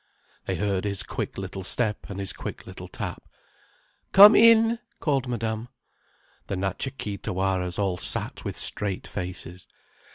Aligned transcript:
They 0.45 0.55
heard 0.55 0.83
his 0.83 1.03
quick 1.03 1.37
little 1.37 1.61
step 1.61 2.09
and 2.09 2.19
his 2.19 2.33
quick 2.33 2.65
little 2.65 2.87
tap. 2.87 3.21
"Come 4.13 4.35
in," 4.35 4.79
called 4.99 5.27
Madame. 5.27 5.67
The 6.47 6.55
Natcha 6.55 6.89
Kee 6.97 7.19
Tawaras 7.19 7.77
all 7.77 7.97
sat 7.97 8.43
with 8.43 8.57
straight 8.57 9.05
faces. 9.05 9.67